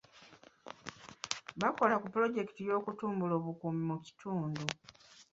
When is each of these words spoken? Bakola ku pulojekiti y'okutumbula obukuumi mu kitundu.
Bakola 1.59 1.95
ku 2.01 2.07
pulojekiti 2.13 2.61
y'okutumbula 2.69 3.33
obukuumi 3.39 3.81
mu 3.89 3.97
kitundu. 4.05 4.63